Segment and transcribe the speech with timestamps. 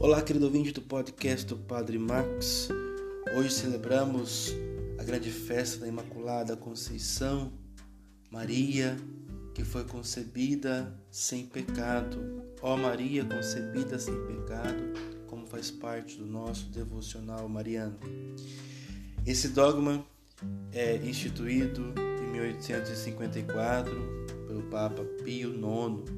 [0.00, 2.68] Olá, querido ouvinte do podcast do Padre Max.
[3.36, 4.54] Hoje celebramos
[4.96, 7.52] a grande festa da Imaculada Conceição,
[8.30, 8.96] Maria,
[9.56, 12.44] que foi concebida sem pecado.
[12.62, 14.84] Ó Maria, concebida sem pecado,
[15.26, 17.98] como faz parte do nosso devocional mariano.
[19.26, 20.06] Esse dogma
[20.72, 26.08] é instituído em 1854 pelo Papa Pio IX.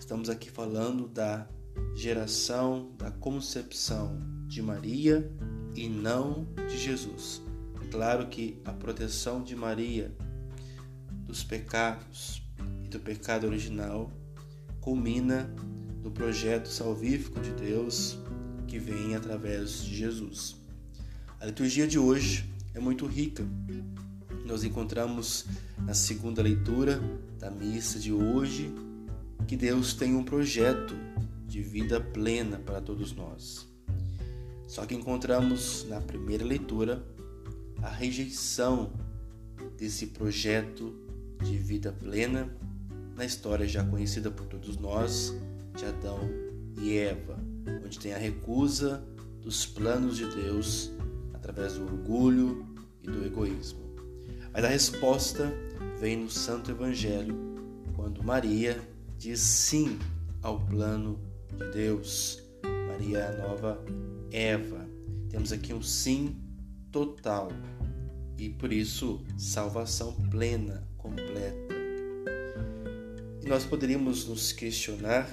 [0.00, 1.48] Estamos aqui falando da
[1.94, 5.30] geração da concepção de Maria
[5.74, 7.42] e não de Jesus.
[7.90, 10.14] Claro que a proteção de Maria
[11.26, 12.42] dos pecados
[12.84, 14.10] e do pecado original
[14.80, 15.50] culmina
[16.02, 18.18] no projeto salvífico de Deus
[18.66, 20.56] que vem através de Jesus.
[21.40, 23.44] A liturgia de hoje é muito rica.
[24.44, 25.46] Nós encontramos
[25.78, 27.00] na segunda leitura
[27.38, 28.72] da missa de hoje
[29.46, 30.94] que Deus tem um projeto
[31.48, 33.66] de vida plena para todos nós.
[34.66, 37.02] Só que encontramos na primeira leitura
[37.82, 38.92] a rejeição
[39.76, 40.94] desse projeto
[41.42, 42.54] de vida plena
[43.16, 45.34] na história já conhecida por todos nós
[45.74, 46.20] de Adão
[46.80, 47.38] e Eva,
[47.84, 49.02] onde tem a recusa
[49.40, 50.92] dos planos de Deus
[51.32, 52.66] através do orgulho
[53.02, 53.88] e do egoísmo.
[54.52, 55.52] Mas a resposta
[55.98, 57.36] vem no Santo Evangelho,
[57.96, 58.80] quando Maria
[59.16, 59.98] diz sim
[60.42, 61.18] ao plano
[61.56, 62.42] de Deus.
[62.88, 63.84] Maria é a nova
[64.30, 64.88] Eva.
[65.30, 66.36] Temos aqui um sim
[66.90, 67.48] total
[68.38, 71.74] e por isso salvação plena, completa.
[73.42, 75.28] E nós poderíamos nos questionar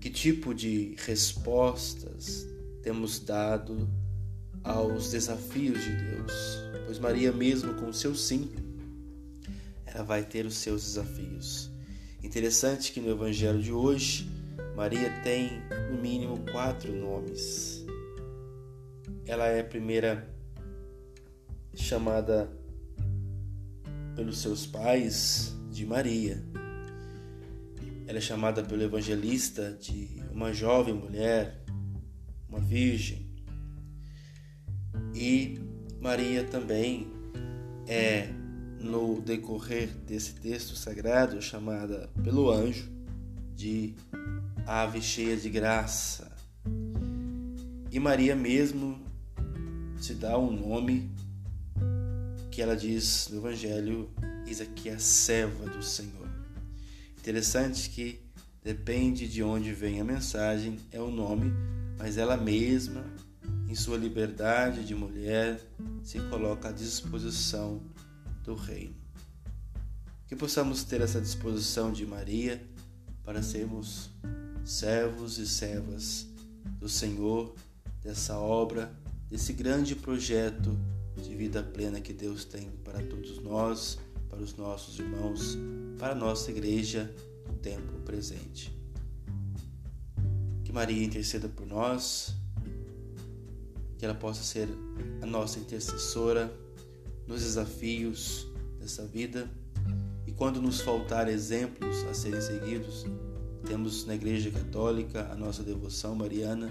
[0.00, 2.46] que tipo de respostas
[2.82, 3.88] temos dado
[4.62, 6.32] aos desafios de Deus,
[6.84, 8.50] pois Maria, mesmo com o seu sim,
[9.84, 11.70] ela vai ter os seus desafios.
[12.22, 14.28] Interessante que no Evangelho de hoje
[14.76, 17.82] Maria tem no mínimo quatro nomes.
[19.24, 20.28] Ela é a primeira
[21.74, 22.52] chamada
[24.14, 26.44] pelos seus pais de Maria.
[28.06, 31.64] Ela é chamada pelo evangelista de uma jovem mulher,
[32.46, 33.26] uma virgem.
[35.14, 35.58] E
[35.98, 37.10] Maria também
[37.88, 38.28] é,
[38.78, 42.94] no decorrer desse texto sagrado, chamada pelo anjo
[43.54, 43.94] de
[44.66, 46.32] ave cheia de graça.
[47.92, 48.98] E Maria mesmo
[50.00, 51.08] se dá um nome
[52.50, 54.10] que ela diz no Evangelho:
[54.46, 56.28] Eis aqui a serva do Senhor.
[57.16, 58.20] Interessante que
[58.62, 61.52] depende de onde vem a mensagem, é o nome,
[61.96, 63.04] mas ela mesma,
[63.68, 65.60] em sua liberdade de mulher,
[66.02, 67.80] se coloca à disposição
[68.42, 68.96] do reino.
[70.26, 72.60] Que possamos ter essa disposição de Maria
[73.24, 74.10] para sermos
[74.66, 76.26] servos e servas
[76.80, 77.54] do Senhor,
[78.02, 78.92] dessa obra,
[79.28, 80.76] desse grande projeto
[81.16, 85.56] de vida plena que Deus tem para todos nós, para os nossos irmãos,
[85.98, 87.14] para a nossa igreja
[87.46, 88.76] no tempo presente.
[90.64, 92.34] Que Maria interceda por nós,
[93.96, 94.68] que ela possa ser
[95.22, 96.52] a nossa intercessora
[97.26, 98.46] nos desafios
[98.80, 99.48] dessa vida
[100.26, 103.06] e quando nos faltar exemplos a serem seguidos,
[103.66, 106.70] temos na Igreja Católica a nossa devoção mariana,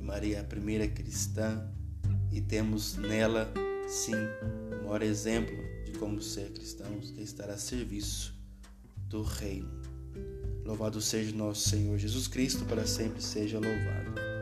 [0.00, 1.66] Maria a primeira cristã,
[2.30, 3.52] e temos nela,
[3.88, 4.14] sim,
[4.80, 8.34] o maior exemplo de como ser cristãos, de estar a serviço
[9.08, 9.70] do Reino.
[10.64, 14.33] Louvado seja nosso Senhor Jesus Cristo, para sempre seja louvado.